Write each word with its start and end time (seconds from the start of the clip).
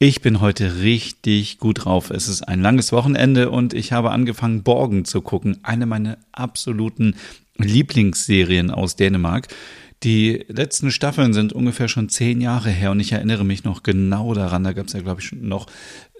ich 0.01 0.21
bin 0.21 0.41
heute 0.41 0.83
richtig 0.83 1.59
gut 1.59 1.85
drauf. 1.85 2.11
Es 2.11 2.29
ist 2.29 2.43
ein 2.43 2.61
langes 2.61 2.93
Wochenende 2.93 3.51
und 3.51 3.75
ich 3.75 3.93
habe 3.93 4.13
angefangen, 4.13 4.63
Borgen 4.63 5.05
zu 5.05 5.23
gucken. 5.23 5.59
Eine 5.65 5.87
meiner 5.87 6.19
absoluten 6.31 7.17
Lieblingsserien 7.57 8.71
aus 8.71 8.95
Dänemark. 8.95 9.49
Die 10.05 10.45
letzten 10.47 10.93
Staffeln 10.93 11.33
sind 11.33 11.53
ungefähr 11.53 11.89
schon 11.89 12.09
zehn 12.09 12.41
Jahre 12.41 12.71
her 12.71 12.93
und 12.93 13.01
ich 13.01 13.11
erinnere 13.11 13.45
mich 13.45 13.65
noch 13.65 13.83
genau 13.83 14.33
daran. 14.35 14.63
Da 14.63 14.73
gab 14.73 14.87
es 14.87 14.93
ja, 14.93 15.01
glaube 15.01 15.21
ich, 15.21 15.33
noch 15.33 15.67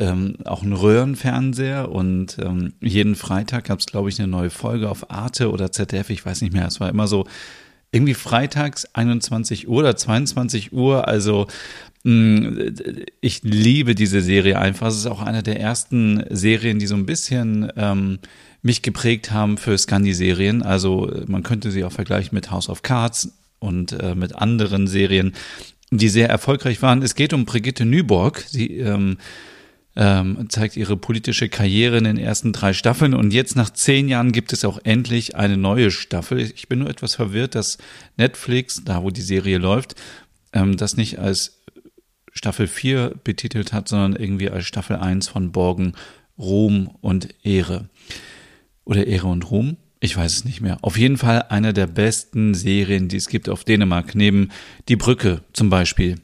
ähm, 0.01 0.39
auch 0.45 0.65
einen 0.65 0.73
Röhrenfernseher 0.73 1.89
und 1.89 2.37
ähm, 2.41 2.73
jeden 2.81 3.15
Freitag 3.15 3.67
gab 3.67 3.79
es, 3.79 3.87
glaube 3.87 4.09
ich, 4.09 4.19
eine 4.19 4.27
neue 4.27 4.51
Folge 4.51 4.91
auf 4.91 5.13
Arte 5.13 5.53
oder 5.53 5.71
ZDF. 5.71 6.11
Ich 6.11 6.27
weiß 6.27 6.43
nicht 6.43 6.53
mehr. 6.53 6.67
Es 6.67 6.81
war 6.81 6.89
immer 6.89 7.07
so 7.07 7.29
irgendwie 7.93 8.15
freitags 8.15 8.87
21 8.95 9.69
Uhr 9.69 9.79
oder 9.79 9.97
22 9.97 10.73
Uhr. 10.73 11.09
Also 11.09 11.47
ich 12.05 13.43
liebe 13.43 13.95
diese 13.95 14.21
Serie 14.21 14.59
einfach. 14.59 14.89
Es 14.89 14.97
ist 14.97 15.07
auch 15.07 15.21
eine 15.21 15.43
der 15.43 15.61
ersten 15.61 16.25
Serien, 16.31 16.79
die 16.79 16.87
so 16.87 16.95
ein 16.95 17.07
bisschen 17.07 17.73
ähm, 17.77 18.19
mich 18.63 18.83
geprägt 18.83 19.31
haben 19.33 19.59
für 19.59 19.77
Scandi-Serien. 19.77 20.63
Also 20.63 21.11
man 21.27 21.43
könnte 21.43 21.71
sie 21.71 21.85
auch 21.85 21.93
vergleichen 21.93 22.35
mit 22.35 22.51
House 22.51 22.69
of 22.69 22.83
Cards 22.83 23.33
und 23.59 23.93
äh, 23.93 24.15
mit 24.15 24.37
anderen 24.37 24.87
Serien, 24.87 25.35
die 25.91 26.09
sehr 26.09 26.29
erfolgreich 26.29 26.83
waren. 26.83 27.03
Es 27.03 27.15
geht 27.15 27.33
um 27.33 27.45
Brigitte 27.45 27.85
Nyborg. 27.85 28.45
Sie 28.47 28.79
ähm, 28.79 29.19
ähm, 29.97 30.47
zeigt 30.49 30.77
ihre 30.77 30.97
politische 30.97 31.49
Karriere 31.49 31.99
in 31.99 32.05
den 32.05 32.19
ersten 32.19 32.53
drei 32.53 32.73
Staffeln 32.73 33.15
und 33.15 33.33
jetzt 33.33 33.57
nach 33.57 33.71
zehn 33.71 34.09
Jahren 34.09 34.31
gibt 34.31 34.53
es 34.53 34.65
auch 34.65 34.79
endlich 34.85 35.35
eine 35.35 35.57
neue 35.57 35.91
Staffel. 35.91 36.39
Ich 36.39 36.69
bin 36.69 36.79
nur 36.79 36.89
etwas 36.89 37.17
verwirrt, 37.17 37.57
dass 37.57 37.79
Netflix, 38.17 38.85
da 38.85 39.03
wo 39.03 39.11
die 39.11 39.23
Serie 39.23 39.59
läuft, 39.59 39.97
ähm, 40.53 40.77
das 40.77 40.97
nicht 40.97 41.19
als 41.19 41.58
Staffel 42.33 42.67
4 42.67 43.15
betitelt 43.25 43.73
hat, 43.73 43.89
sondern 43.89 44.17
irgendwie 44.17 44.51
als 44.51 44.67
Staffel 44.67 44.97
1 44.97 45.29
von 45.29 45.53
Borgen 45.53 45.95
Ruhm 46.39 46.91
und 47.01 47.29
Ehre. 47.43 47.89
Oder 48.85 49.07
Ehre 49.07 49.27
und 49.27 49.51
Ruhm? 49.51 49.77
Ich 50.01 50.17
weiß 50.17 50.33
es 50.33 50.45
nicht 50.45 50.61
mehr. 50.61 50.79
Auf 50.83 50.97
jeden 50.97 51.19
Fall 51.19 51.47
eine 51.49 51.73
der 51.73 51.89
besten 51.89 52.55
Serien, 52.55 53.09
die 53.09 53.17
es 53.17 53.29
gibt 53.29 53.49
auf 53.49 53.65
Dänemark, 53.65 54.15
neben 54.15 54.51
Die 54.89 54.97
Brücke 54.97 55.43
zum 55.53 55.71
Beispiel. 55.71 56.17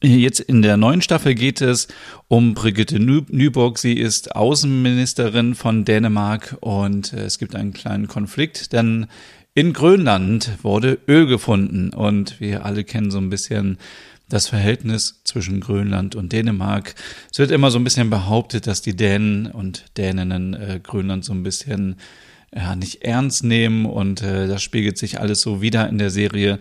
Jetzt 0.00 0.40
in 0.40 0.62
der 0.62 0.76
neuen 0.76 1.02
Staffel 1.02 1.34
geht 1.34 1.60
es 1.60 1.88
um 2.28 2.54
Brigitte 2.54 3.00
Nyborg. 3.00 3.78
Sie 3.78 3.94
ist 3.94 4.36
Außenministerin 4.36 5.54
von 5.54 5.84
Dänemark 5.84 6.56
und 6.60 7.12
es 7.12 7.38
gibt 7.38 7.56
einen 7.56 7.72
kleinen 7.72 8.06
Konflikt, 8.06 8.72
denn 8.72 9.06
in 9.54 9.72
Grönland 9.72 10.50
wurde 10.62 10.98
Öl 11.08 11.26
gefunden 11.26 11.90
und 11.90 12.40
wir 12.40 12.64
alle 12.64 12.84
kennen 12.84 13.10
so 13.10 13.18
ein 13.18 13.30
bisschen 13.30 13.78
das 14.32 14.48
Verhältnis 14.48 15.20
zwischen 15.24 15.60
Grönland 15.60 16.14
und 16.14 16.32
Dänemark. 16.32 16.94
Es 17.30 17.38
wird 17.38 17.50
immer 17.50 17.70
so 17.70 17.78
ein 17.78 17.84
bisschen 17.84 18.10
behauptet, 18.10 18.66
dass 18.66 18.82
die 18.82 18.96
Dänen 18.96 19.46
und 19.46 19.84
Däninnen 19.96 20.54
äh, 20.54 20.80
Grönland 20.82 21.24
so 21.24 21.32
ein 21.32 21.42
bisschen 21.42 21.96
ja, 22.54 22.74
nicht 22.76 23.02
ernst 23.02 23.44
nehmen 23.44 23.86
und 23.86 24.22
äh, 24.22 24.46
das 24.46 24.62
spiegelt 24.62 24.98
sich 24.98 25.20
alles 25.20 25.40
so 25.40 25.62
wieder 25.62 25.88
in 25.88 25.98
der 25.98 26.10
Serie. 26.10 26.58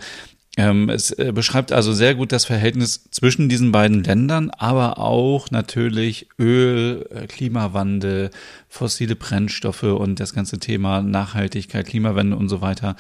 Ähm, 0.58 0.90
es 0.90 1.12
äh, 1.12 1.32
beschreibt 1.34 1.72
also 1.72 1.94
sehr 1.94 2.14
gut 2.14 2.34
das 2.34 2.44
Verhältnis 2.44 3.10
zwischen 3.12 3.48
diesen 3.48 3.72
beiden 3.72 4.04
Ländern, 4.04 4.50
aber 4.50 5.00
auch 5.00 5.50
natürlich 5.50 6.28
Öl, 6.38 7.08
äh, 7.10 7.28
Klimawandel, 7.28 8.32
fossile 8.68 9.16
Brennstoffe 9.16 9.84
und 9.84 10.20
das 10.20 10.34
ganze 10.34 10.60
Thema 10.60 11.02
Nachhaltigkeit, 11.02 11.88
Klimawende 11.88 12.36
und 12.36 12.50
so 12.50 12.60
weiter. 12.60 12.98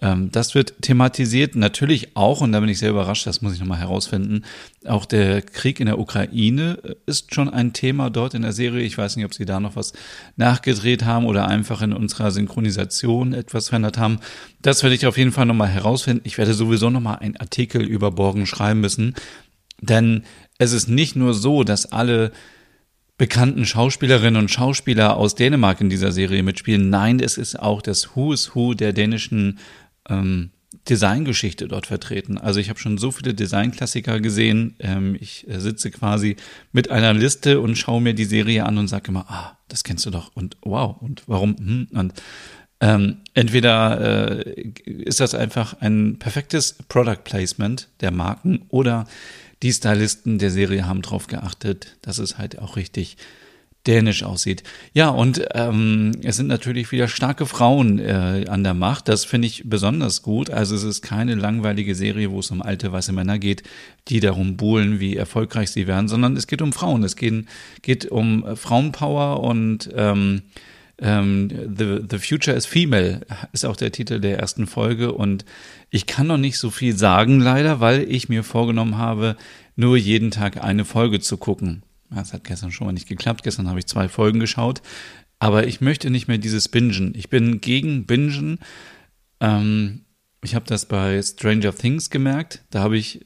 Ähm, 0.00 0.30
das 0.30 0.54
wird 0.54 0.80
thematisiert, 0.80 1.56
natürlich 1.56 2.16
auch, 2.16 2.40
und 2.40 2.52
da 2.52 2.60
bin 2.60 2.68
ich 2.68 2.78
sehr 2.78 2.90
überrascht, 2.90 3.26
das 3.26 3.42
muss 3.42 3.54
ich 3.54 3.60
nochmal 3.60 3.80
herausfinden, 3.80 4.44
auch 4.86 5.06
der 5.06 5.42
Krieg 5.42 5.80
in 5.80 5.86
der 5.86 5.98
Ukraine 5.98 6.78
ist 7.06 7.34
schon 7.34 7.48
ein 7.48 7.72
Thema 7.72 8.08
dort 8.08 8.34
in 8.34 8.42
der 8.42 8.52
Serie. 8.52 8.84
Ich 8.84 8.96
weiß 8.96 9.16
nicht, 9.16 9.24
ob 9.24 9.34
sie 9.34 9.44
da 9.44 9.58
noch 9.58 9.74
was 9.74 9.92
nachgedreht 10.36 11.04
haben 11.04 11.26
oder 11.26 11.48
einfach 11.48 11.82
in 11.82 11.92
unserer 11.92 12.30
Synchronisation 12.30 13.32
etwas 13.34 13.70
verändert 13.70 13.98
haben. 13.98 14.20
Das 14.62 14.82
werde 14.82 14.94
ich 14.94 15.06
auf 15.06 15.18
jeden 15.18 15.32
Fall 15.32 15.46
nochmal 15.46 15.68
herausfinden. 15.68 16.22
Ich 16.24 16.38
werde 16.38 16.54
sowieso 16.54 16.90
nochmal 16.90 17.18
einen 17.18 17.36
Artikel 17.36 17.82
über 17.82 18.12
Borgen 18.12 18.46
schreiben 18.46 18.80
müssen, 18.80 19.14
denn 19.80 20.22
es 20.58 20.72
ist 20.72 20.88
nicht 20.88 21.16
nur 21.16 21.34
so, 21.34 21.64
dass 21.64 21.90
alle 21.90 22.32
bekannten 23.16 23.66
Schauspielerinnen 23.66 24.40
und 24.40 24.48
Schauspieler 24.48 25.16
aus 25.16 25.34
Dänemark 25.34 25.80
in 25.80 25.90
dieser 25.90 26.12
Serie 26.12 26.44
mitspielen. 26.44 26.88
Nein, 26.88 27.18
es 27.18 27.36
ist 27.36 27.58
auch 27.58 27.82
das 27.82 28.14
Who 28.14 28.32
is 28.32 28.54
Who 28.54 28.74
der 28.74 28.92
dänischen 28.92 29.58
ähm, 30.08 30.50
Designgeschichte 30.88 31.68
dort 31.68 31.86
vertreten. 31.86 32.38
Also 32.38 32.60
ich 32.60 32.68
habe 32.68 32.78
schon 32.78 32.98
so 32.98 33.10
viele 33.10 33.34
Designklassiker 33.34 34.20
gesehen. 34.20 34.76
Ähm, 34.78 35.16
ich 35.20 35.48
äh, 35.48 35.60
sitze 35.60 35.90
quasi 35.90 36.36
mit 36.72 36.90
einer 36.90 37.12
Liste 37.14 37.60
und 37.60 37.76
schaue 37.76 38.00
mir 38.00 38.14
die 38.14 38.24
Serie 38.24 38.64
an 38.64 38.78
und 38.78 38.88
sage 38.88 39.08
immer, 39.08 39.26
ah, 39.28 39.58
das 39.68 39.84
kennst 39.84 40.06
du 40.06 40.10
doch 40.10 40.34
und 40.34 40.56
wow 40.62 40.96
und 41.00 41.22
warum? 41.26 41.56
Hm, 41.56 41.88
und 41.92 42.14
ähm, 42.80 43.18
entweder 43.34 44.44
äh, 44.46 44.72
ist 44.86 45.20
das 45.20 45.34
einfach 45.34 45.80
ein 45.80 46.18
perfektes 46.18 46.74
Product 46.88 47.24
Placement 47.24 47.88
der 48.00 48.12
Marken 48.12 48.62
oder 48.68 49.06
die 49.62 49.72
Stylisten 49.72 50.38
der 50.38 50.50
Serie 50.50 50.86
haben 50.86 51.02
darauf 51.02 51.26
geachtet, 51.26 51.96
dass 52.02 52.18
es 52.18 52.38
halt 52.38 52.58
auch 52.58 52.76
richtig 52.76 53.16
dänisch 53.86 54.22
aussieht. 54.22 54.64
Ja, 54.92 55.08
und 55.08 55.42
ähm, 55.54 56.12
es 56.22 56.36
sind 56.36 56.46
natürlich 56.46 56.92
wieder 56.92 57.08
starke 57.08 57.46
Frauen 57.46 57.98
äh, 57.98 58.44
an 58.48 58.62
der 58.62 58.74
Macht. 58.74 59.08
Das 59.08 59.24
finde 59.24 59.48
ich 59.48 59.62
besonders 59.64 60.22
gut. 60.22 60.50
Also 60.50 60.74
es 60.74 60.82
ist 60.82 61.00
keine 61.02 61.34
langweilige 61.34 61.94
Serie, 61.94 62.30
wo 62.30 62.40
es 62.40 62.50
um 62.50 62.60
alte 62.60 62.92
weiße 62.92 63.12
Männer 63.12 63.38
geht, 63.38 63.62
die 64.08 64.20
darum 64.20 64.56
buhlen, 64.56 65.00
wie 65.00 65.16
erfolgreich 65.16 65.70
sie 65.70 65.86
werden, 65.86 66.08
sondern 66.08 66.36
es 66.36 66.46
geht 66.46 66.60
um 66.60 66.72
Frauen. 66.72 67.02
Es 67.02 67.16
geht, 67.16 67.46
geht 67.82 68.06
um 68.06 68.44
Frauenpower 68.56 69.40
und 69.40 69.88
ähm, 69.94 70.42
ähm, 71.00 71.48
The, 71.48 72.00
The 72.08 72.18
Future 72.18 72.56
is 72.56 72.66
Female 72.66 73.20
ist 73.52 73.64
auch 73.64 73.76
der 73.76 73.92
Titel 73.92 74.20
der 74.20 74.38
ersten 74.38 74.66
Folge 74.66 75.12
und 75.12 75.44
ich 75.90 76.06
kann 76.06 76.26
noch 76.26 76.38
nicht 76.38 76.58
so 76.58 76.70
viel 76.70 76.96
sagen 76.96 77.40
leider, 77.40 77.80
weil 77.80 78.02
ich 78.10 78.28
mir 78.28 78.42
vorgenommen 78.42 78.98
habe, 78.98 79.36
nur 79.76 79.96
jeden 79.96 80.30
Tag 80.30 80.62
eine 80.62 80.84
Folge 80.84 81.20
zu 81.20 81.36
gucken. 81.36 81.82
Das 82.10 82.32
hat 82.32 82.44
gestern 82.44 82.72
schon 82.72 82.86
mal 82.86 82.92
nicht 82.92 83.08
geklappt. 83.08 83.42
Gestern 83.42 83.68
habe 83.68 83.78
ich 83.78 83.86
zwei 83.86 84.08
Folgen 84.08 84.40
geschaut. 84.40 84.82
Aber 85.38 85.66
ich 85.66 85.80
möchte 85.80 86.10
nicht 86.10 86.28
mehr 86.28 86.38
dieses 86.38 86.68
Bingen. 86.68 87.12
Ich 87.16 87.28
bin 87.28 87.60
gegen 87.60 88.06
Bingen. 88.06 88.58
Ähm, 89.40 90.02
ich 90.42 90.54
habe 90.54 90.66
das 90.66 90.86
bei 90.86 91.20
Stranger 91.22 91.74
Things 91.74 92.10
gemerkt. 92.10 92.64
Da 92.70 92.80
habe 92.80 92.96
ich 92.96 93.24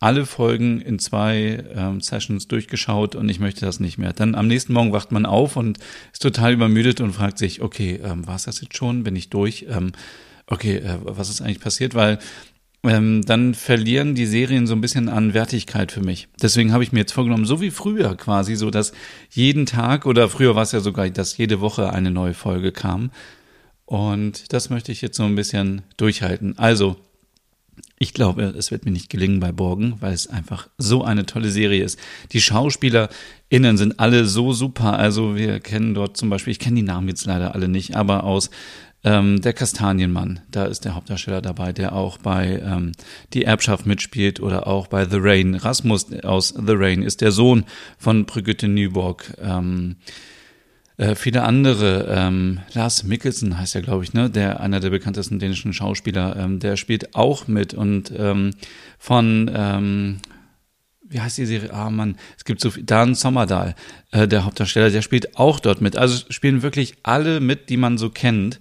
alle 0.00 0.24
Folgen 0.24 0.80
in 0.80 0.98
zwei 0.98 1.62
ähm, 1.74 2.00
Sessions 2.00 2.48
durchgeschaut 2.48 3.14
und 3.14 3.28
ich 3.28 3.38
möchte 3.38 3.66
das 3.66 3.80
nicht 3.80 3.98
mehr. 3.98 4.14
Dann 4.14 4.34
am 4.34 4.46
nächsten 4.46 4.72
Morgen 4.72 4.92
wacht 4.92 5.12
man 5.12 5.26
auf 5.26 5.56
und 5.56 5.78
ist 6.12 6.22
total 6.22 6.54
übermüdet 6.54 7.02
und 7.02 7.12
fragt 7.12 7.36
sich, 7.36 7.60
okay, 7.60 8.00
ähm, 8.02 8.26
war 8.26 8.36
es 8.36 8.44
das 8.44 8.62
jetzt 8.62 8.76
schon? 8.76 9.02
Bin 9.04 9.14
ich 9.14 9.28
durch? 9.28 9.66
Ähm, 9.68 9.92
okay, 10.46 10.76
äh, 10.76 10.98
was 11.02 11.28
ist 11.28 11.42
eigentlich 11.42 11.60
passiert? 11.60 11.94
Weil 11.94 12.18
ähm, 12.82 13.22
dann 13.22 13.54
verlieren 13.54 14.14
die 14.14 14.26
Serien 14.26 14.66
so 14.66 14.74
ein 14.74 14.80
bisschen 14.80 15.08
an 15.08 15.34
Wertigkeit 15.34 15.92
für 15.92 16.00
mich. 16.00 16.28
Deswegen 16.40 16.72
habe 16.72 16.82
ich 16.82 16.92
mir 16.92 17.00
jetzt 17.00 17.12
vorgenommen, 17.12 17.44
so 17.44 17.60
wie 17.60 17.70
früher 17.70 18.16
quasi, 18.16 18.56
so 18.56 18.70
dass 18.70 18.92
jeden 19.30 19.66
Tag 19.66 20.06
oder 20.06 20.28
früher 20.28 20.54
war 20.54 20.62
es 20.62 20.72
ja 20.72 20.80
sogar, 20.80 21.08
dass 21.10 21.36
jede 21.36 21.60
Woche 21.60 21.92
eine 21.92 22.10
neue 22.10 22.34
Folge 22.34 22.72
kam. 22.72 23.10
Und 23.84 24.52
das 24.52 24.70
möchte 24.70 24.92
ich 24.92 25.02
jetzt 25.02 25.16
so 25.16 25.24
ein 25.24 25.34
bisschen 25.34 25.82
durchhalten. 25.96 26.56
Also, 26.58 26.96
ich 27.98 28.14
glaube, 28.14 28.44
es 28.44 28.70
wird 28.70 28.86
mir 28.86 28.92
nicht 28.92 29.10
gelingen 29.10 29.40
bei 29.40 29.52
Borgen, 29.52 29.96
weil 30.00 30.14
es 30.14 30.26
einfach 30.26 30.68
so 30.78 31.04
eine 31.04 31.26
tolle 31.26 31.50
Serie 31.50 31.84
ist. 31.84 31.98
Die 32.32 32.40
SchauspielerInnen 32.40 33.76
sind 33.76 34.00
alle 34.00 34.24
so 34.24 34.52
super. 34.54 34.98
Also 34.98 35.36
wir 35.36 35.60
kennen 35.60 35.92
dort 35.92 36.16
zum 36.16 36.30
Beispiel, 36.30 36.52
ich 36.52 36.58
kenne 36.58 36.76
die 36.76 36.82
Namen 36.82 37.08
jetzt 37.08 37.26
leider 37.26 37.54
alle 37.54 37.68
nicht, 37.68 37.96
aber 37.96 38.24
aus 38.24 38.50
ähm, 39.02 39.40
der 39.40 39.54
Kastanienmann, 39.54 40.40
da 40.50 40.66
ist 40.66 40.84
der 40.84 40.94
Hauptdarsteller 40.94 41.40
dabei, 41.40 41.72
der 41.72 41.94
auch 41.94 42.18
bei 42.18 42.60
ähm, 42.62 42.92
Die 43.32 43.44
Erbschaft 43.44 43.86
mitspielt 43.86 44.40
oder 44.40 44.66
auch 44.66 44.88
bei 44.88 45.06
The 45.06 45.16
Rain. 45.18 45.54
Rasmus 45.54 46.12
aus 46.22 46.48
The 46.48 46.74
Rain 46.74 47.02
ist 47.02 47.22
der 47.22 47.32
Sohn 47.32 47.64
von 47.98 48.26
Brigitte 48.26 48.68
Nyborg. 48.68 49.32
Ähm, 49.40 49.96
äh, 50.98 51.14
viele 51.14 51.44
andere, 51.44 52.14
ähm, 52.14 52.60
Lars 52.74 53.04
Mikkelsen 53.04 53.58
heißt 53.58 53.74
er, 53.74 53.82
glaube 53.82 54.04
ich, 54.04 54.12
ne, 54.12 54.28
der 54.28 54.60
einer 54.60 54.80
der 54.80 54.90
bekanntesten 54.90 55.38
dänischen 55.38 55.72
Schauspieler, 55.72 56.36
ähm, 56.36 56.58
der 56.58 56.76
spielt 56.76 57.14
auch 57.14 57.48
mit 57.48 57.72
und 57.72 58.12
ähm, 58.14 58.50
von 58.98 60.20
wie 61.10 61.20
heißt 61.20 61.38
die 61.38 61.46
Serie? 61.46 61.72
Ah, 61.72 61.90
Mann, 61.90 62.16
es 62.38 62.44
gibt 62.44 62.60
so 62.60 62.70
viel. 62.70 62.84
Dan 62.84 63.16
Sommerdahl, 63.16 63.74
äh, 64.12 64.28
der 64.28 64.44
Hauptdarsteller, 64.44 64.90
der 64.90 65.02
spielt 65.02 65.36
auch 65.36 65.58
dort 65.58 65.80
mit. 65.80 65.96
Also 65.96 66.24
spielen 66.30 66.62
wirklich 66.62 66.94
alle 67.02 67.40
mit, 67.40 67.68
die 67.68 67.76
man 67.76 67.98
so 67.98 68.10
kennt 68.10 68.60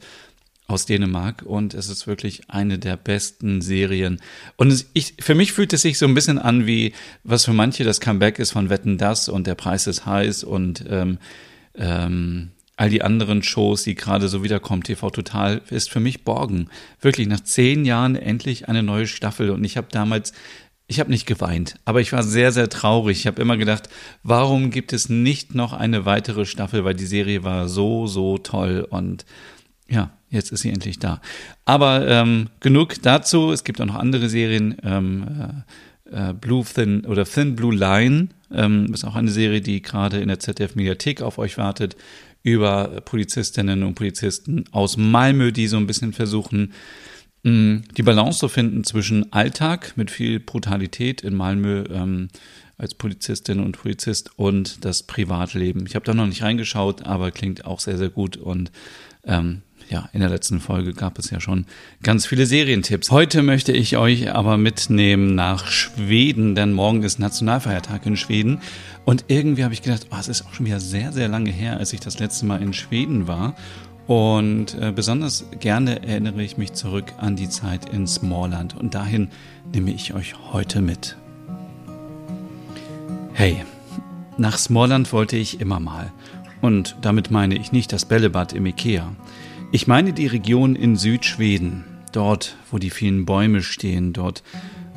aus 0.70 0.86
Dänemark 0.86 1.42
und 1.44 1.74
es 1.74 1.90
ist 1.90 2.06
wirklich 2.06 2.50
eine 2.50 2.78
der 2.78 2.96
besten 2.96 3.62
Serien. 3.62 4.22
Und 4.56 4.72
es, 4.72 4.90
ich, 4.94 5.16
für 5.20 5.36
mich 5.36 5.52
fühlt 5.52 5.74
es 5.74 5.82
sich 5.82 5.98
so 5.98 6.06
ein 6.06 6.14
bisschen 6.14 6.38
an 6.38 6.68
wie, 6.68 6.94
was 7.24 7.46
für 7.46 7.54
manche 7.54 7.84
das 7.84 8.00
Comeback 8.00 8.40
ist 8.40 8.52
von 8.52 8.70
Wetten 8.70 8.98
das 8.98 9.30
und 9.30 9.48
der 9.48 9.56
Preis 9.56 9.88
ist 9.88 10.06
heiß 10.06 10.44
und 10.44 10.86
ähm, 10.88 11.18
ähm, 11.76 12.52
all 12.78 12.90
die 12.90 13.02
anderen 13.02 13.42
Shows, 13.42 13.84
die 13.84 13.96
gerade 13.96 14.30
so 14.30 14.44
wiederkommen, 14.44 14.84
TV 14.84 15.10
Total, 15.10 15.62
ist 15.70 15.90
für 15.90 16.00
mich 16.00 16.24
Borgen. 16.24 16.70
Wirklich 17.02 17.28
nach 17.28 17.42
zehn 17.42 17.84
Jahren 17.84 18.16
endlich 18.16 18.70
eine 18.70 18.84
neue 18.84 19.08
Staffel. 19.08 19.50
Und 19.50 19.64
ich 19.64 19.76
habe 19.76 19.88
damals, 19.92 20.34
ich 20.88 21.00
habe 21.00 21.10
nicht 21.10 21.26
geweint, 21.26 21.76
aber 21.84 22.00
ich 22.00 22.14
war 22.14 22.24
sehr, 22.24 22.52
sehr 22.52 22.70
traurig. 22.70 23.20
Ich 23.20 23.28
habe 23.28 23.42
immer 23.42 23.58
gedacht, 23.58 23.90
warum 24.24 24.70
gibt 24.70 24.94
es 24.94 25.10
nicht 25.10 25.56
noch 25.56 25.74
eine 25.74 26.06
weitere 26.06 26.46
Staffel, 26.46 26.86
weil 26.86 26.96
die 26.96 27.06
Serie 27.06 27.44
war 27.44 27.68
so, 27.68 28.08
so 28.08 28.38
toll. 28.38 28.88
Und 28.90 29.26
ja, 29.90 30.12
jetzt 30.30 30.52
ist 30.52 30.62
sie 30.62 30.70
endlich 30.70 31.00
da. 31.00 31.22
Aber 31.66 32.08
ähm, 32.08 32.50
genug 32.60 33.02
dazu. 33.02 33.52
Es 33.52 33.64
gibt 33.64 33.82
auch 33.82 33.86
noch 33.86 33.96
andere 33.96 34.30
Serien. 34.30 34.78
Ähm, 34.84 35.64
äh, 36.12 36.34
Blue 36.34 36.64
Thin 36.64 37.06
oder 37.06 37.26
Thin 37.26 37.56
Blue 37.56 37.76
Line 37.76 38.30
ähm, 38.52 38.94
ist 38.94 39.06
auch 39.06 39.16
eine 39.16 39.32
Serie, 39.32 39.62
die 39.62 39.82
gerade 39.82 40.20
in 40.20 40.28
der 40.28 40.40
ZDF-Mediathek 40.40 41.22
auf 41.22 41.38
euch 41.38 41.58
wartet, 41.58 41.96
über 42.42 43.02
Polizistinnen 43.02 43.84
und 43.84 43.96
Polizisten 43.96 44.66
aus 44.72 44.98
Malmö, 44.98 45.52
die 45.52 45.68
so 45.68 45.78
ein 45.78 45.88
bisschen 45.88 46.14
versuchen, 46.14 46.74
mm, 47.44 47.78
die 47.98 48.04
Balance 48.04 48.40
zu 48.40 48.48
finden 48.48 48.84
zwischen 48.84 49.32
Alltag 49.34 49.94
mit 49.98 50.10
viel 50.10 50.40
Brutalität 50.40 51.22
in 51.22 51.36
Malmö 51.36 51.84
ähm, 51.92 52.30
als 52.78 52.96
Polizistin 52.96 53.60
und 53.60 53.78
Polizist 53.78 54.32
und 54.38 54.86
das 54.86 55.04
Privatleben. 55.04 55.86
Ich 55.86 55.96
habe 55.96 56.06
da 56.06 56.14
noch 56.14 56.28
nicht 56.28 56.42
reingeschaut, 56.42 57.06
aber 57.06 57.32
klingt 57.32 57.66
auch 57.66 57.82
sehr, 57.82 57.98
sehr 57.98 58.10
gut 58.10 58.38
und 58.38 58.72
ähm, 59.26 59.64
ja, 59.90 60.08
in 60.14 60.20
der 60.20 60.30
letzten 60.30 60.60
Folge 60.60 60.94
gab 60.94 61.18
es 61.18 61.32
ja 61.32 61.40
schon 61.42 61.66
ganz 62.04 62.28
viele 62.28 62.46
Serientipps. 62.46 63.10
Heute 63.10 63.42
möchte 63.42 63.72
ich 63.72 63.98
euch 63.98 64.32
aber 64.32 64.58
mitnehmen 64.58 65.34
nach 65.34 65.66
Schweden, 65.66 66.54
denn 66.54 66.74
morgen 66.74 67.02
ist 67.02 67.18
Nationalfeiertag 67.18 68.06
in 68.06 68.16
Schweden. 68.16 68.62
Und 69.06 69.26
irgendwie 69.30 69.64
habe 69.64 69.74
ich 69.74 69.82
gedacht, 69.82 70.08
oh, 70.12 70.18
es 70.20 70.28
ist 70.28 70.46
auch 70.46 70.54
schon 70.54 70.68
wieder 70.68 70.80
sehr, 70.80 71.12
sehr 71.12 71.28
lange 71.28 71.50
her, 71.50 71.78
als 71.78 71.92
ich 71.92 72.00
das 72.00 72.20
letzte 72.20 72.46
Mal 72.46 72.62
in 72.62 72.74
Schweden 72.74 73.28
war. 73.28 73.56
Und 74.06 74.76
äh, 74.80 74.92
besonders 74.92 75.46
gerne 75.60 76.04
erinnere 76.04 76.44
ich 76.44 76.58
mich 76.58 76.74
zurück 76.74 77.14
an 77.18 77.36
die 77.36 77.50
Zeit 77.50 77.90
in 77.90 78.06
Smallland. 78.06 78.76
Und 78.76 78.94
dahin 78.94 79.30
nehme 79.74 79.92
ich 79.92 80.14
euch 80.14 80.36
heute 80.52 80.82
mit. 80.82 81.18
Hey, 83.34 83.64
nach 84.38 84.58
Smallland 84.58 85.12
wollte 85.14 85.36
ich 85.36 85.60
immer 85.60 85.80
mal. 85.80 86.12
Und 86.62 86.96
damit 87.02 87.32
meine 87.32 87.56
ich 87.56 87.72
nicht 87.72 87.92
das 87.92 88.06
Bällebad 88.06 88.54
im 88.54 88.66
Ikea. 88.66 89.16
Ich 89.72 89.86
meine 89.86 90.14
die 90.14 90.26
Region 90.26 90.76
in 90.76 90.96
Südschweden, 90.96 91.84
dort, 92.12 92.58
wo 92.72 92.80
die 92.80 92.90
vielen 92.90 93.26
Bäume 93.26 93.62
stehen, 93.62 94.14
dort, 94.14 94.42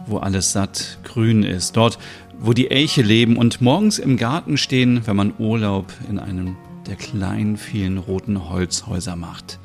wo 0.07 0.17
alles 0.17 0.53
satt 0.53 0.99
grün 1.05 1.43
ist, 1.43 1.77
dort, 1.77 1.99
wo 2.39 2.55
die 2.55 2.71
Elche 2.71 3.03
leben 3.03 3.37
und 3.37 3.61
morgens 3.61 3.99
im 3.99 4.17
Garten 4.17 4.57
stehen, 4.57 5.07
wenn 5.07 5.15
man 5.15 5.35
Urlaub 5.39 5.93
in 6.09 6.19
einem 6.19 6.57
der 6.87 6.97
kleinen, 6.97 7.59
vielen 7.59 7.99
roten 7.99 8.49
Holzhäuser 8.49 9.15
macht. 9.15 9.59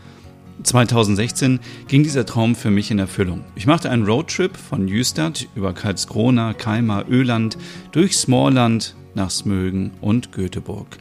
2016 0.63 1.61
ging 1.87 2.03
dieser 2.03 2.25
Traum 2.25 2.53
für 2.53 2.69
mich 2.69 2.91
in 2.91 2.99
Erfüllung. 2.99 3.45
Ich 3.55 3.65
machte 3.65 3.89
einen 3.89 4.05
Roadtrip 4.05 4.57
von 4.57 4.89
Jüstad 4.89 5.47
über 5.55 5.71
Karlskrona, 5.71 6.53
Kalmar, 6.53 7.05
Öland, 7.07 7.57
durch 7.93 8.17
Smallland 8.17 8.93
nach 9.15 9.31
Smögen 9.31 9.91
und 10.01 10.33
Göteborg. 10.33 10.97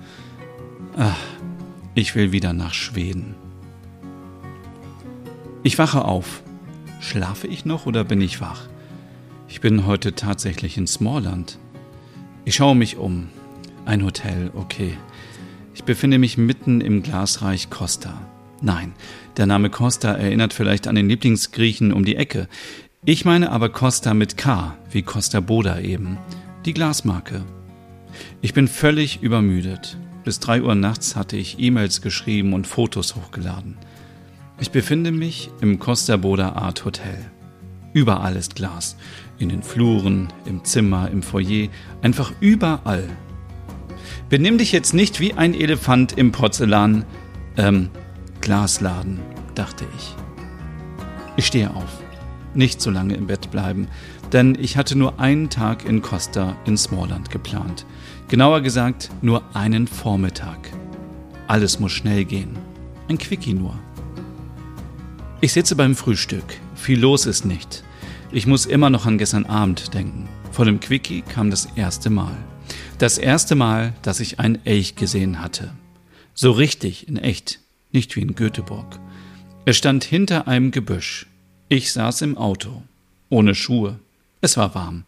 Ach, 0.97 1.19
ich 1.97 2.15
will 2.15 2.31
wieder 2.31 2.53
nach 2.53 2.73
Schweden. 2.73 3.35
Ich 5.67 5.79
wache 5.79 6.05
auf. 6.05 6.45
Schlafe 7.01 7.49
ich 7.49 7.65
noch 7.65 7.87
oder 7.87 8.05
bin 8.05 8.21
ich 8.21 8.41
wach? 8.41 8.69
Ich 9.49 9.61
bin 9.61 9.85
heute 9.85 10.15
tatsächlich 10.15 10.79
in 10.79 10.87
Smallland. 10.87 11.59
Ich 12.45 12.55
schaue 12.55 12.77
mich 12.77 12.99
um. 12.99 13.31
Ein 13.85 14.05
Hotel, 14.05 14.53
okay. 14.55 14.97
Ich 15.75 15.83
befinde 15.83 16.21
mich 16.21 16.39
mitten 16.39 16.81
im 16.81 17.03
Glasreich 17.03 17.69
Costa. 17.69 18.15
Nein, 18.63 18.93
der 19.39 19.47
Name 19.47 19.69
Costa 19.69 20.13
erinnert 20.13 20.53
vielleicht 20.53 20.87
an 20.87 20.95
den 20.95 21.09
Lieblingsgriechen 21.09 21.93
um 21.93 22.05
die 22.05 22.15
Ecke. 22.15 22.47
Ich 23.05 23.25
meine 23.25 23.51
aber 23.51 23.69
Costa 23.69 24.15
mit 24.15 24.37
K, 24.37 24.77
wie 24.93 25.03
Costa 25.03 25.41
Boda 25.41 25.81
eben. 25.81 26.17
Die 26.65 26.75
Glasmarke. 26.75 27.43
Ich 28.41 28.55
bin 28.55 28.69
völlig 28.69 29.21
übermüdet. 29.21 29.99
Bis 30.23 30.39
drei 30.39 30.63
Uhr 30.63 30.77
nachts 30.77 31.17
hatte 31.17 31.37
ich 31.37 31.59
E-Mails 31.59 32.03
geschrieben 32.03 32.53
und 32.53 32.69
Fotos 32.69 33.17
hochgeladen. 33.17 33.77
Ich 34.59 34.71
befinde 34.71 35.13
mich 35.13 35.51
im 35.61 35.79
Costa 35.79 36.17
Boda 36.17 36.53
Art 36.53 36.87
Hotel. 36.87 37.31
Überall 37.93 38.37
ist 38.37 38.55
Glas. 38.55 38.97
In 39.39 39.51
den 39.51 39.63
Fluren, 39.63 40.29
im 40.47 40.65
Zimmer, 40.65 41.11
im 41.11 41.23
Foyer, 41.23 41.69
einfach 42.01 42.33
überall. 42.41 43.07
Benimm 44.31 44.57
dich 44.57 44.73
jetzt 44.73 44.95
nicht 44.95 45.21
wie 45.21 45.35
ein 45.35 45.53
Elefant 45.53 46.17
im 46.17 46.33
Porzellan, 46.33 47.05
ähm, 47.59 47.91
Glasladen, 48.41 49.21
dachte 49.55 49.85
ich. 49.95 50.15
Ich 51.37 51.47
stehe 51.47 51.75
auf. 51.75 52.01
Nicht 52.55 52.81
so 52.81 52.91
lange 52.91 53.15
im 53.15 53.27
Bett 53.27 53.51
bleiben, 53.51 53.89
denn 54.33 54.57
ich 54.59 54.79
hatte 54.79 54.97
nur 54.97 55.21
einen 55.21 55.51
Tag 55.51 55.85
in 55.85 56.01
Costa 56.01 56.57
in 56.65 56.79
Smallland 56.79 57.31
geplant. 57.31 57.85
Genauer 58.29 58.63
gesagt, 58.63 59.11
nur 59.21 59.43
einen 59.55 59.87
Vormittag. 59.87 60.71
Alles 61.47 61.79
muss 61.79 61.93
schnell 61.93 62.25
gehen. 62.25 62.57
Ein 63.09 63.19
Quickie 63.19 63.53
nur. 63.53 63.79
Ich 65.43 65.53
sitze 65.53 65.77
beim 65.77 65.95
Frühstück. 65.95 66.45
Viel 66.75 66.99
los 66.99 67.27
ist 67.27 67.45
nicht. 67.45 67.85
Ich 68.33 68.47
muss 68.47 68.65
immer 68.65 68.89
noch 68.89 69.05
an 69.05 69.19
gestern 69.19 69.45
Abend 69.45 69.93
denken. 69.93 70.31
Vor 70.51 70.65
dem 70.65 70.81
Quickie 70.81 71.21
kam 71.21 71.51
das 71.51 71.69
erste 71.77 72.09
Mal. 72.09 72.35
Das 72.99 73.19
erste 73.19 73.55
Mal, 73.55 73.93
dass 74.01 74.21
ich 74.21 74.41
ein 74.41 74.65
Elch 74.65 74.97
gesehen 74.97 75.43
hatte. 75.43 75.73
So 76.33 76.53
richtig, 76.53 77.07
in 77.07 77.19
echt, 77.19 77.61
nicht 77.93 78.17
wie 78.17 78.23
in 78.23 78.35
Göteborg. 78.35 78.99
Er 79.67 79.75
stand 79.75 80.05
hinter 80.05 80.49
einem 80.49 80.71
Gebüsch. 80.71 81.27
Ich 81.69 81.93
saß 81.93 82.23
im 82.23 82.39
Auto. 82.39 82.83
Ohne 83.29 83.55
Schuhe. 83.55 84.01
Es 84.41 84.57
war 84.57 84.75
warm. 84.75 85.05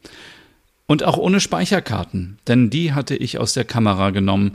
Und 0.86 1.04
auch 1.04 1.16
ohne 1.16 1.40
Speicherkarten, 1.40 2.38
denn 2.46 2.68
die 2.68 2.92
hatte 2.92 3.16
ich 3.16 3.38
aus 3.38 3.54
der 3.54 3.64
Kamera 3.64 4.10
genommen, 4.10 4.52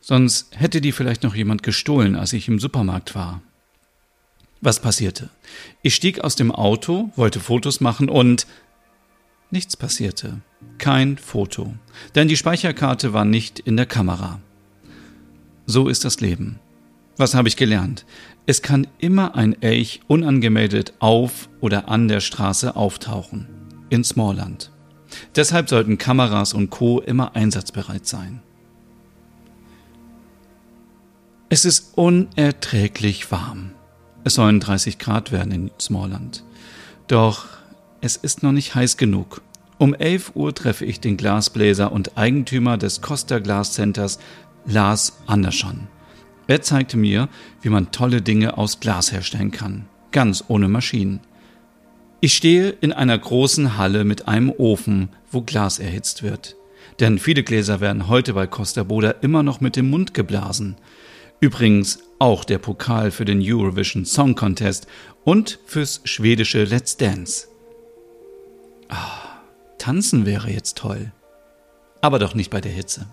sonst 0.00 0.56
hätte 0.56 0.80
die 0.80 0.92
vielleicht 0.92 1.24
noch 1.24 1.34
jemand 1.34 1.64
gestohlen, 1.64 2.14
als 2.14 2.32
ich 2.32 2.46
im 2.46 2.60
Supermarkt 2.60 3.16
war. 3.16 3.42
Was 4.60 4.80
passierte? 4.80 5.30
Ich 5.82 5.94
stieg 5.94 6.20
aus 6.20 6.36
dem 6.36 6.52
Auto, 6.52 7.10
wollte 7.16 7.40
Fotos 7.40 7.80
machen 7.80 8.08
und 8.08 8.46
nichts 9.50 9.76
passierte. 9.76 10.40
Kein 10.78 11.16
Foto, 11.16 11.74
denn 12.14 12.28
die 12.28 12.36
Speicherkarte 12.36 13.12
war 13.12 13.24
nicht 13.24 13.58
in 13.58 13.76
der 13.76 13.86
Kamera. 13.86 14.40
So 15.66 15.88
ist 15.88 16.04
das 16.04 16.20
Leben. 16.20 16.58
Was 17.16 17.34
habe 17.34 17.48
ich 17.48 17.56
gelernt? 17.56 18.04
Es 18.46 18.62
kann 18.62 18.86
immer 18.98 19.34
ein 19.34 19.60
Elch 19.62 20.00
unangemeldet 20.08 20.94
auf 20.98 21.48
oder 21.60 21.88
an 21.88 22.08
der 22.08 22.20
Straße 22.20 22.76
auftauchen. 22.76 23.46
In 23.88 24.04
Smallland. 24.04 24.72
Deshalb 25.36 25.68
sollten 25.68 25.98
Kameras 25.98 26.54
und 26.54 26.70
Co. 26.70 27.00
immer 27.00 27.34
einsatzbereit 27.34 28.06
sein. 28.06 28.42
Es 31.48 31.64
ist 31.64 31.92
unerträglich 31.96 33.30
warm. 33.32 33.72
Es 34.22 34.34
sollen 34.34 34.60
30 34.60 34.98
Grad 34.98 35.32
werden 35.32 35.52
in 35.52 35.70
Smallland. 35.80 36.44
Doch 37.08 37.46
es 38.00 38.16
ist 38.16 38.42
noch 38.42 38.52
nicht 38.52 38.74
heiß 38.74 38.96
genug. 38.96 39.42
Um 39.78 39.94
11 39.94 40.32
Uhr 40.34 40.54
treffe 40.54 40.84
ich 40.84 41.00
den 41.00 41.16
Glasbläser 41.16 41.90
und 41.90 42.18
Eigentümer 42.18 42.76
des 42.76 43.00
Costa 43.00 43.38
Glass 43.38 43.72
Centers, 43.72 44.18
Lars 44.66 45.18
Andersson. 45.26 45.88
Er 46.46 46.60
zeigte 46.60 46.96
mir, 46.96 47.28
wie 47.62 47.70
man 47.70 47.92
tolle 47.92 48.20
Dinge 48.20 48.58
aus 48.58 48.80
Glas 48.80 49.12
herstellen 49.12 49.52
kann, 49.52 49.86
ganz 50.10 50.44
ohne 50.48 50.68
Maschinen. 50.68 51.20
Ich 52.20 52.34
stehe 52.34 52.70
in 52.70 52.92
einer 52.92 53.16
großen 53.16 53.78
Halle 53.78 54.04
mit 54.04 54.28
einem 54.28 54.50
Ofen, 54.50 55.08
wo 55.30 55.40
Glas 55.40 55.78
erhitzt 55.78 56.22
wird. 56.22 56.56
Denn 56.98 57.18
viele 57.18 57.42
Gläser 57.42 57.80
werden 57.80 58.08
heute 58.08 58.34
bei 58.34 58.46
Costa 58.46 58.82
Boda 58.82 59.12
immer 59.22 59.42
noch 59.42 59.62
mit 59.62 59.76
dem 59.76 59.88
Mund 59.88 60.12
geblasen. 60.12 60.76
Übrigens 61.40 62.00
auch 62.18 62.44
der 62.44 62.58
Pokal 62.58 63.10
für 63.10 63.24
den 63.24 63.40
Eurovision 63.42 64.04
Song 64.04 64.34
Contest 64.34 64.86
und 65.24 65.58
fürs 65.64 66.02
schwedische 66.04 66.64
Let's 66.64 66.98
Dance. 66.98 67.48
Ah, 68.88 69.40
tanzen 69.78 70.26
wäre 70.26 70.50
jetzt 70.50 70.76
toll. 70.76 71.12
Aber 72.02 72.18
doch 72.18 72.34
nicht 72.34 72.50
bei 72.50 72.60
der 72.60 72.72
Hitze. 72.72 73.06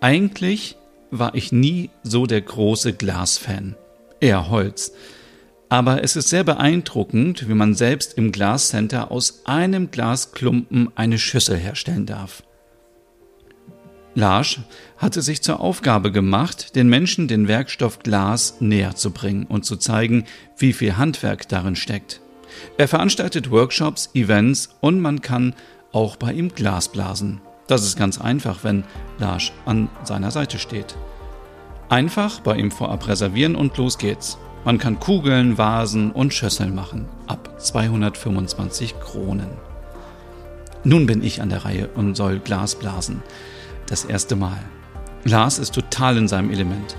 Eigentlich 0.00 0.76
war 1.10 1.34
ich 1.34 1.50
nie 1.50 1.90
so 2.04 2.26
der 2.26 2.40
große 2.40 2.92
Glasfan. 2.92 3.76
Eher 4.20 4.48
Holz. 4.48 4.92
Aber 5.68 6.04
es 6.04 6.16
ist 6.16 6.28
sehr 6.28 6.44
beeindruckend, 6.44 7.48
wie 7.48 7.54
man 7.54 7.74
selbst 7.74 8.14
im 8.14 8.32
Glascenter 8.32 9.10
aus 9.10 9.42
einem 9.44 9.90
Glasklumpen 9.90 10.90
eine 10.94 11.18
Schüssel 11.18 11.56
herstellen 11.56 12.06
darf. 12.06 12.42
Larsch 14.14 14.60
hatte 14.96 15.22
sich 15.22 15.42
zur 15.42 15.60
Aufgabe 15.60 16.10
gemacht, 16.10 16.74
den 16.74 16.88
Menschen 16.88 17.28
den 17.28 17.48
Werkstoff 17.48 18.00
Glas 18.00 18.56
näher 18.60 18.96
zu 18.96 19.12
bringen 19.12 19.46
und 19.46 19.64
zu 19.64 19.76
zeigen, 19.76 20.24
wie 20.56 20.72
viel 20.72 20.96
Handwerk 20.96 21.48
darin 21.48 21.76
steckt. 21.76 22.20
Er 22.76 22.88
veranstaltet 22.88 23.50
Workshops, 23.50 24.10
Events 24.14 24.70
und 24.80 25.00
man 25.00 25.20
kann 25.20 25.54
auch 25.92 26.16
bei 26.16 26.32
ihm 26.32 26.54
Glas 26.54 26.88
blasen. 26.88 27.40
Das 27.68 27.84
ist 27.84 27.96
ganz 27.96 28.20
einfach, 28.20 28.64
wenn 28.64 28.84
Larsch 29.18 29.52
an 29.64 29.88
seiner 30.02 30.32
Seite 30.32 30.58
steht. 30.58 30.96
Einfach 31.88 32.40
bei 32.40 32.56
ihm 32.56 32.70
vorab 32.70 33.06
reservieren 33.06 33.54
und 33.54 33.76
los 33.76 33.96
geht's. 33.96 34.38
Man 34.64 34.78
kann 34.78 35.00
Kugeln, 35.00 35.56
Vasen 35.56 36.10
und 36.10 36.34
Schüsseln 36.34 36.74
machen. 36.74 37.06
Ab 37.26 37.60
225 37.60 38.98
Kronen. 39.00 39.50
Nun 40.82 41.06
bin 41.06 41.22
ich 41.22 41.40
an 41.40 41.48
der 41.48 41.64
Reihe 41.64 41.88
und 41.88 42.16
soll 42.16 42.40
Glas 42.40 42.74
blasen. 42.74 43.22
Das 43.90 44.04
erste 44.04 44.36
Mal. 44.36 44.58
Lars 45.24 45.58
ist 45.58 45.74
total 45.74 46.16
in 46.16 46.28
seinem 46.28 46.50
Element. 46.50 46.96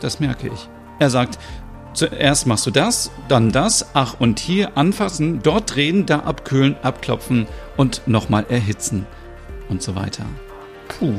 Das 0.00 0.20
merke 0.20 0.48
ich. 0.48 0.68
Er 1.00 1.10
sagt, 1.10 1.38
zuerst 1.94 2.46
machst 2.46 2.66
du 2.66 2.70
das, 2.70 3.10
dann 3.28 3.50
das, 3.50 3.86
ach 3.94 4.20
und 4.20 4.38
hier 4.38 4.76
anfassen, 4.76 5.40
dort 5.42 5.74
drehen, 5.74 6.06
da 6.06 6.20
abkühlen, 6.20 6.76
abklopfen 6.82 7.46
und 7.76 8.02
nochmal 8.06 8.44
erhitzen 8.48 9.06
und 9.68 9.82
so 9.82 9.96
weiter. 9.96 10.26
Puh. 10.88 11.14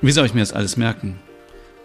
Wie 0.00 0.12
soll 0.12 0.26
ich 0.26 0.34
mir 0.34 0.40
das 0.40 0.52
alles 0.52 0.76
merken? 0.76 1.18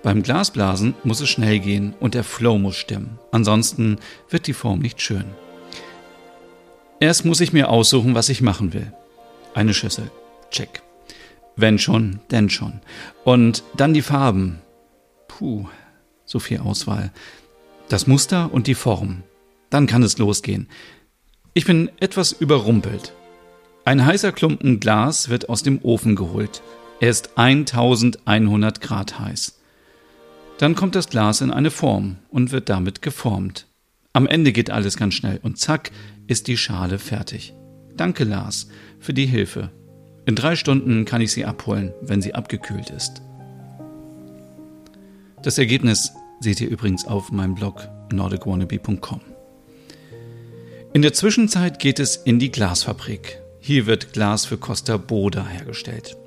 Beim 0.04 0.22
Glasblasen 0.22 0.94
muss 1.04 1.20
es 1.20 1.30
schnell 1.30 1.60
gehen 1.60 1.96
und 2.00 2.14
der 2.14 2.24
Flow 2.24 2.60
muss 2.60 2.76
stimmen. 2.76 3.18
Ansonsten 3.32 3.98
wird 4.30 4.48
die 4.48 4.54
Form 4.54 4.80
nicht 4.80 5.02
schön. 5.02 5.26
Erst 7.00 7.26
muss 7.26 7.42
ich 7.42 7.52
mir 7.52 7.70
aussuchen, 7.70 8.16
was 8.16 8.30
ich 8.30 8.42
machen 8.42 8.74
will. 8.74 8.94
Eine 9.54 9.74
Schüssel. 9.74 10.10
Check. 10.52 10.87
Wenn 11.58 11.80
schon, 11.80 12.20
denn 12.32 12.50
schon. 12.50 12.80
Und 13.24 13.64
dann 13.76 13.94
die 13.94 14.04
Farben. 14.04 14.60
Puh, 15.28 15.66
so 16.24 16.40
viel 16.40 16.60
Auswahl. 16.60 17.12
Das 17.90 18.06
Muster 18.06 18.54
und 18.54 18.68
die 18.68 18.76
Form. 18.76 19.24
Dann 19.70 19.88
kann 19.88 20.04
es 20.04 20.20
losgehen. 20.20 20.70
Ich 21.54 21.66
bin 21.66 21.90
etwas 22.00 22.32
überrumpelt. 22.32 23.14
Ein 23.86 24.06
heißer 24.06 24.32
Klumpen 24.32 24.80
Glas 24.80 25.30
wird 25.30 25.50
aus 25.50 25.64
dem 25.64 25.82
Ofen 25.82 26.16
geholt. 26.16 26.62
Er 27.00 27.10
ist 27.10 27.38
1100 27.38 28.80
Grad 28.80 29.20
heiß. 29.20 29.60
Dann 30.60 30.76
kommt 30.76 30.96
das 30.96 31.10
Glas 31.10 31.42
in 31.42 31.52
eine 31.52 31.72
Form 31.72 32.18
und 32.30 32.52
wird 32.52 32.70
damit 32.70 33.02
geformt. 33.02 33.66
Am 34.14 34.28
Ende 34.28 34.52
geht 34.52 34.70
alles 34.70 34.98
ganz 34.98 35.16
schnell 35.16 35.40
und 35.42 35.58
zack 35.58 35.92
ist 36.28 36.48
die 36.48 36.58
Schale 36.58 37.00
fertig. 37.00 37.54
Danke 37.96 38.24
Lars 38.24 38.68
für 39.00 39.14
die 39.14 39.26
Hilfe. 39.26 39.72
In 40.28 40.36
drei 40.36 40.58
Stunden 40.58 41.06
kann 41.06 41.22
ich 41.22 41.32
sie 41.32 41.46
abholen, 41.46 41.94
wenn 42.02 42.22
sie 42.22 42.36
abgekühlt 42.36 42.90
ist. 42.90 43.22
Das 45.42 45.58
Ergebnis 45.58 46.12
seht 46.42 46.60
ihr 46.60 46.70
übrigens 46.70 47.08
auf 47.08 47.32
meinem 47.32 47.56
Blog 47.56 47.88
nordicwannabe.com. 48.12 49.22
In 50.92 51.02
der 51.02 51.14
Zwischenzeit 51.14 51.80
geht 51.80 52.00
es 52.00 52.18
in 52.18 52.40
die 52.40 52.52
Glasfabrik. 52.52 53.42
Hier 53.62 53.86
wird 53.86 54.12
Glas 54.12 54.46
für 54.46 54.58
Costa 54.58 54.98
Boda 54.98 55.48
hergestellt. 55.48 56.18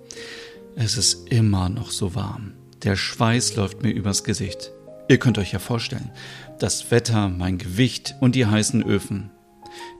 Es 0.76 0.96
ist 0.96 1.28
immer 1.28 1.68
noch 1.68 1.90
so 1.90 2.14
warm. 2.14 2.54
Der 2.82 2.96
Schweiß 2.96 3.56
läuft 3.56 3.82
mir 3.82 3.90
übers 3.90 4.24
Gesicht. 4.24 4.72
Ihr 5.08 5.18
könnt 5.18 5.36
euch 5.36 5.52
ja 5.52 5.58
vorstellen, 5.58 6.10
das 6.58 6.90
Wetter, 6.90 7.28
mein 7.28 7.58
Gewicht 7.58 8.14
und 8.20 8.34
die 8.34 8.46
heißen 8.46 8.82
Öfen. 8.82 9.30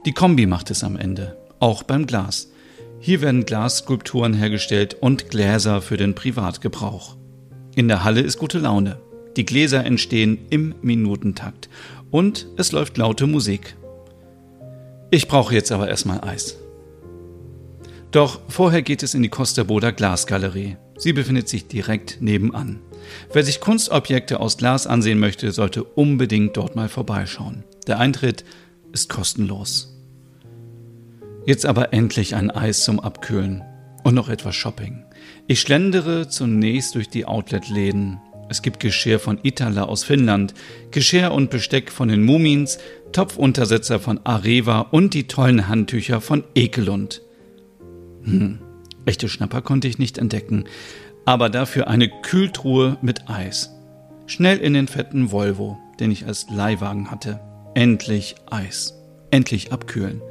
Die 0.07 0.13
Kombi 0.13 0.47
macht 0.47 0.71
es 0.71 0.83
am 0.83 0.97
Ende, 0.97 1.37
auch 1.59 1.83
beim 1.83 2.07
Glas. 2.07 2.50
Hier 3.03 3.21
werden 3.21 3.47
Glasskulpturen 3.47 4.35
hergestellt 4.35 4.93
und 4.93 5.31
Gläser 5.31 5.81
für 5.81 5.97
den 5.97 6.13
Privatgebrauch. 6.13 7.17
In 7.75 7.87
der 7.87 8.03
Halle 8.03 8.21
ist 8.21 8.37
gute 8.37 8.59
Laune. 8.59 9.01
Die 9.35 9.43
Gläser 9.43 9.83
entstehen 9.83 10.37
im 10.51 10.75
Minutentakt 10.83 11.67
und 12.11 12.45
es 12.57 12.71
läuft 12.71 12.97
laute 12.97 13.25
Musik. 13.25 13.75
Ich 15.09 15.27
brauche 15.27 15.55
jetzt 15.55 15.71
aber 15.71 15.89
erstmal 15.89 16.23
Eis. 16.23 16.57
Doch 18.11 18.39
vorher 18.49 18.83
geht 18.83 19.01
es 19.01 19.15
in 19.15 19.23
die 19.23 19.29
Costa 19.29 19.63
Boda 19.63 19.89
Glasgalerie. 19.89 20.77
Sie 20.95 21.13
befindet 21.13 21.49
sich 21.49 21.67
direkt 21.67 22.21
nebenan. 22.21 22.81
Wer 23.33 23.43
sich 23.43 23.61
Kunstobjekte 23.61 24.39
aus 24.39 24.57
Glas 24.57 24.85
ansehen 24.85 25.17
möchte, 25.17 25.51
sollte 25.53 25.83
unbedingt 25.83 26.55
dort 26.55 26.75
mal 26.75 26.87
vorbeischauen. 26.87 27.63
Der 27.87 27.97
Eintritt 27.97 28.45
ist 28.91 29.09
kostenlos. 29.09 29.91
Jetzt 31.45 31.65
aber 31.65 31.93
endlich 31.93 32.35
ein 32.35 32.51
Eis 32.51 32.83
zum 32.83 32.99
Abkühlen 32.99 33.63
und 34.03 34.13
noch 34.13 34.29
etwas 34.29 34.55
Shopping. 34.55 35.05
Ich 35.47 35.59
schlendere 35.59 36.27
zunächst 36.27 36.95
durch 36.95 37.09
die 37.09 37.25
Outlet-Läden. 37.25 38.19
Es 38.49 38.61
gibt 38.61 38.79
Geschirr 38.79 39.19
von 39.19 39.39
Itala 39.43 39.83
aus 39.83 40.03
Finnland, 40.03 40.53
Geschirr 40.91 41.31
und 41.31 41.49
Besteck 41.49 41.91
von 41.91 42.09
den 42.09 42.23
Mumins, 42.23 42.79
Topfuntersetzer 43.11 43.99
von 43.99 44.19
Areva 44.23 44.81
und 44.91 45.13
die 45.13 45.27
tollen 45.27 45.67
Handtücher 45.67 46.21
von 46.21 46.43
Ekelund. 46.53 47.21
Hm. 48.23 48.59
Echte 49.05 49.27
Schnapper 49.27 49.61
konnte 49.61 49.87
ich 49.87 49.97
nicht 49.97 50.17
entdecken, 50.19 50.65
aber 51.25 51.49
dafür 51.49 51.87
eine 51.87 52.09
Kühltruhe 52.21 52.97
mit 53.01 53.29
Eis. 53.29 53.71
Schnell 54.27 54.59
in 54.59 54.73
den 54.73 54.87
fetten 54.87 55.31
Volvo, 55.31 55.77
den 55.99 56.11
ich 56.11 56.25
als 56.27 56.47
Leihwagen 56.49 57.09
hatte. 57.09 57.39
Endlich 57.73 58.35
Eis. 58.49 58.93
Endlich 59.31 59.71
abkühlen. 59.71 60.21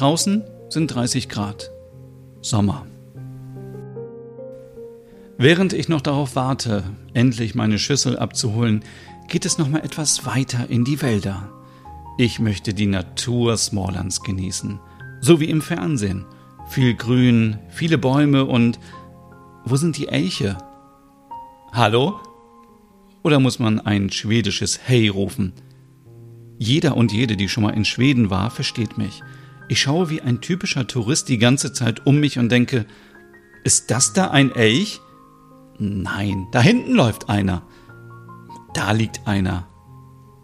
Draußen 0.00 0.44
sind 0.70 0.94
30 0.94 1.28
Grad. 1.28 1.70
Sommer. 2.40 2.86
Während 5.36 5.74
ich 5.74 5.90
noch 5.90 6.00
darauf 6.00 6.36
warte, 6.36 6.84
endlich 7.12 7.54
meine 7.54 7.78
Schüssel 7.78 8.18
abzuholen, 8.18 8.82
geht 9.28 9.44
es 9.44 9.58
noch 9.58 9.68
mal 9.68 9.84
etwas 9.84 10.24
weiter 10.24 10.70
in 10.70 10.86
die 10.86 11.02
Wälder. 11.02 11.50
Ich 12.16 12.40
möchte 12.40 12.72
die 12.72 12.86
Natur 12.86 13.58
Smalllands 13.58 14.22
genießen, 14.22 14.80
so 15.20 15.38
wie 15.38 15.50
im 15.50 15.60
Fernsehen– 15.60 16.24
viel 16.70 16.94
Grün, 16.94 17.58
viele 17.68 17.98
Bäume 17.98 18.46
und 18.46 18.80
wo 19.66 19.76
sind 19.76 19.98
die 19.98 20.08
Elche? 20.08 20.56
Hallo? 21.72 22.18
Oder 23.22 23.38
muss 23.38 23.58
man 23.58 23.80
ein 23.80 24.10
schwedisches 24.10 24.80
Hey 24.82 25.08
rufen? 25.08 25.52
Jeder 26.58 26.96
und 26.96 27.12
jede, 27.12 27.36
die 27.36 27.50
schon 27.50 27.64
mal 27.64 27.74
in 27.74 27.84
Schweden 27.84 28.30
war, 28.30 28.50
versteht 28.50 28.96
mich. 28.96 29.20
Ich 29.70 29.82
schaue 29.82 30.10
wie 30.10 30.20
ein 30.20 30.40
typischer 30.40 30.88
Tourist 30.88 31.28
die 31.28 31.38
ganze 31.38 31.72
Zeit 31.72 32.04
um 32.04 32.18
mich 32.18 32.40
und 32.40 32.48
denke, 32.48 32.86
ist 33.62 33.92
das 33.92 34.12
da 34.12 34.26
ein 34.26 34.52
Elch? 34.52 35.00
Nein, 35.78 36.48
da 36.50 36.60
hinten 36.60 36.92
läuft 36.92 37.28
einer. 37.28 37.62
Da 38.74 38.90
liegt 38.90 39.28
einer. 39.28 39.68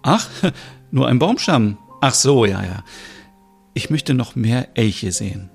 Ach, 0.04 0.28
nur 0.92 1.08
ein 1.08 1.18
Baumstamm. 1.18 1.76
Ach 2.00 2.14
so, 2.14 2.44
ja, 2.44 2.62
ja. 2.62 2.84
Ich 3.74 3.90
möchte 3.90 4.14
noch 4.14 4.36
mehr 4.36 4.68
Elche 4.78 5.10
sehen. 5.10 5.50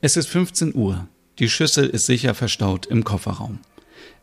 Es 0.00 0.16
ist 0.16 0.28
15 0.28 0.76
Uhr. 0.76 1.08
Die 1.40 1.48
Schüssel 1.48 1.88
ist 1.88 2.06
sicher 2.06 2.34
verstaut 2.34 2.86
im 2.86 3.02
Kofferraum. 3.02 3.58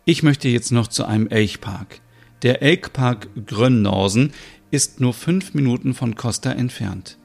Ich 0.06 0.24
möchte 0.24 0.48
jetzt 0.48 0.72
noch 0.72 0.88
zu 0.88 1.04
einem 1.04 1.27
Elchpark. 1.27 2.00
Der 2.44 2.62
Elkpark 2.62 3.27
Grönnorsen 3.46 4.32
ist 4.72 5.01
nur 5.01 5.13
fünf 5.13 5.54
Minuten 5.54 5.94
von 5.94 6.15
Costa 6.15 6.54
entfernt. 6.54 7.18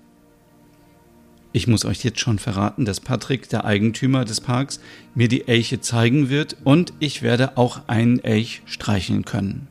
Ich 1.53 1.67
muss 1.67 1.85
euch 1.85 2.05
jetzt 2.05 2.21
schon 2.21 2.39
verraten, 2.39 2.85
dass 2.85 3.01
Patrick, 3.01 3.49
der 3.49 3.65
Eigentümer 3.65 4.25
des 4.25 4.41
Parks, 4.41 4.79
mir 5.15 5.27
die 5.27 5.49
Elche 5.49 5.81
zeigen 5.81 6.29
wird 6.29 6.57
und 6.63 6.93
ich 7.01 7.23
werde 7.23 7.57
auch 7.57 7.89
einen 7.89 8.21
Elch 8.21 8.63
streicheln 8.67 9.25
können. 9.25 9.67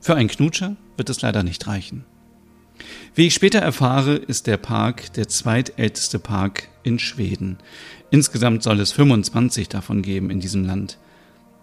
Für 0.00 0.16
einen 0.16 0.28
Knutscher 0.28 0.76
wird 0.96 1.10
es 1.10 1.22
leider 1.22 1.44
nicht 1.44 1.66
reichen. 1.68 2.04
Wie 3.14 3.28
ich 3.28 3.34
später 3.34 3.60
erfahre, 3.60 4.16
ist 4.16 4.48
der 4.48 4.56
Park 4.56 5.12
der 5.12 5.28
zweitälteste 5.28 6.18
Park 6.18 6.68
in 6.82 6.98
Schweden. 6.98 7.58
Insgesamt 8.10 8.64
soll 8.64 8.80
es 8.80 8.90
25 8.90 9.68
davon 9.68 10.02
geben 10.02 10.30
in 10.30 10.40
diesem 10.40 10.64
Land. 10.64 10.98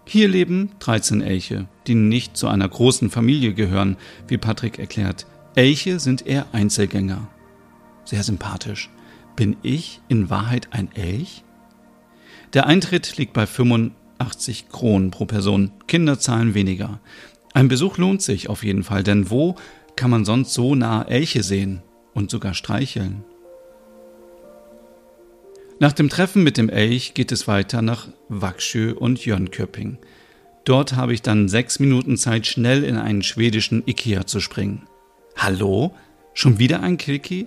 Hier 0.06 0.28
leben 0.28 0.70
13 0.78 1.20
Elche, 1.20 1.68
die 1.86 1.94
nicht 1.94 2.36
zu 2.36 2.48
einer 2.48 2.68
großen 2.68 3.10
Familie 3.10 3.52
gehören, 3.52 3.98
wie 4.26 4.38
Patrick 4.38 4.78
erklärt. 4.78 5.26
Elche 5.54 6.00
sind 6.00 6.26
eher 6.26 6.46
Einzelgänger. 6.52 7.28
Sehr 8.04 8.22
sympathisch. 8.22 8.88
Bin 9.40 9.56
ich 9.62 10.02
in 10.08 10.28
Wahrheit 10.28 10.68
ein 10.72 10.94
Elch? 10.94 11.44
Der 12.52 12.66
Eintritt 12.66 13.16
liegt 13.16 13.32
bei 13.32 13.46
85 13.46 14.68
Kronen 14.68 15.10
pro 15.10 15.24
Person. 15.24 15.70
Kinder 15.86 16.20
zahlen 16.20 16.52
weniger. 16.52 17.00
Ein 17.54 17.68
Besuch 17.68 17.96
lohnt 17.96 18.20
sich 18.20 18.50
auf 18.50 18.64
jeden 18.64 18.84
Fall, 18.84 19.02
denn 19.02 19.30
wo 19.30 19.54
kann 19.96 20.10
man 20.10 20.26
sonst 20.26 20.52
so 20.52 20.74
nah 20.74 21.04
Elche 21.04 21.42
sehen 21.42 21.80
und 22.12 22.30
sogar 22.30 22.52
streicheln? 22.52 23.24
Nach 25.78 25.94
dem 25.94 26.10
Treffen 26.10 26.42
mit 26.42 26.58
dem 26.58 26.68
Elch 26.68 27.14
geht 27.14 27.32
es 27.32 27.48
weiter 27.48 27.80
nach 27.80 28.08
Vaxjö 28.28 28.92
und 28.92 29.24
Jönköping. 29.24 29.96
Dort 30.66 30.96
habe 30.96 31.14
ich 31.14 31.22
dann 31.22 31.48
sechs 31.48 31.78
Minuten 31.78 32.18
Zeit, 32.18 32.46
schnell 32.46 32.84
in 32.84 32.98
einen 32.98 33.22
schwedischen 33.22 33.84
Ikea 33.86 34.26
zu 34.26 34.38
springen. 34.40 34.82
Hallo? 35.34 35.94
Schon 36.34 36.58
wieder 36.58 36.82
ein 36.82 36.98
Quickie? 36.98 37.46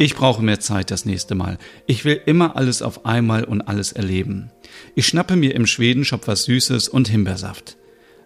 Ich 0.00 0.14
brauche 0.14 0.44
mehr 0.44 0.60
Zeit 0.60 0.92
das 0.92 1.04
nächste 1.04 1.34
Mal. 1.34 1.58
Ich 1.86 2.04
will 2.04 2.20
immer 2.24 2.54
alles 2.54 2.82
auf 2.82 3.04
einmal 3.04 3.42
und 3.42 3.62
alles 3.62 3.90
erleben. 3.90 4.52
Ich 4.94 5.08
schnappe 5.08 5.34
mir 5.34 5.56
im 5.56 5.66
Schwedenshop 5.66 6.28
was 6.28 6.44
Süßes 6.44 6.88
und 6.88 7.08
Himbeersaft. 7.08 7.76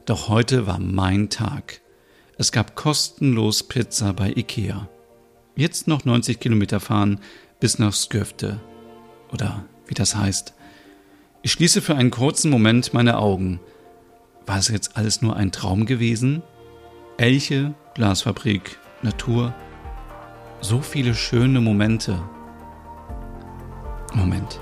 Doch 0.05 0.29
heute 0.29 0.67
war 0.67 0.79
mein 0.79 1.31
Tag. 1.31 1.81
Es 2.37 2.53
gab 2.53 2.77
kostenlos 2.77 3.63
Pizza 3.63 4.13
bei 4.13 4.35
Ikea. 4.37 4.91
Jetzt 5.57 5.89
noch 5.89 6.05
90 6.05 6.41
Kilometer 6.41 6.79
fahren 6.79 7.21
bis 7.59 7.79
nach 7.79 7.95
Skövde 7.95 8.61
oder 9.33 9.65
wie 9.87 9.95
das 9.95 10.15
heißt. 10.15 10.53
Ich 11.41 11.53
schließe 11.53 11.81
für 11.81 11.97
einen 11.97 12.11
kurzen 12.11 12.51
Moment 12.51 12.93
meine 12.93 13.17
Augen. 13.17 13.61
War 14.45 14.59
es 14.59 14.69
jetzt 14.69 14.99
alles 14.99 15.23
nur 15.23 15.37
ein 15.37 15.53
Traum 15.53 15.87
gewesen? 15.87 16.43
Elche, 17.17 17.75
Glasfabrik, 17.95 18.79
Natur. 19.03 19.55
So 20.65 20.81
viele 20.81 21.13
schöne 21.15 21.61
Momente. 21.61 22.23
Moment, 24.15 24.61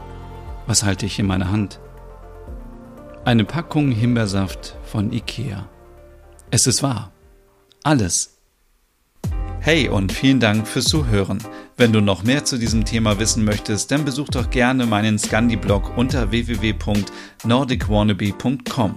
was 0.67 0.83
halte 0.83 1.05
ich 1.05 1.19
in 1.19 1.27
meiner 1.27 1.51
Hand? 1.51 1.79
Eine 3.27 3.45
Packung 3.45 3.91
Himbeersaft 3.91 4.77
von 4.83 5.13
Ikea. 5.13 5.69
Es 6.51 6.67
ist 6.67 6.83
wahr. 6.83 7.13
Alles. 7.85 8.39
Hey 9.61 9.91
und 9.91 10.11
vielen 10.11 10.41
Dank 10.41 10.67
fürs 10.67 10.87
Zuhören. 10.87 11.37
Wenn 11.77 11.93
du 11.93 12.01
noch 12.01 12.25
mehr 12.25 12.47
zu 12.47 12.57
diesem 12.57 12.87
Thema 12.87 13.19
wissen 13.19 13.45
möchtest, 13.45 13.91
dann 13.91 14.07
besuch 14.07 14.31
doch 14.31 14.49
gerne 14.49 14.87
meinen 14.87 15.19
Scandi-Blog 15.19 15.99
unter 15.99 16.31
www.nordicwannabe.com. 16.31 18.97